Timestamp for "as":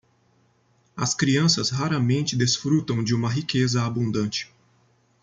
0.97-1.13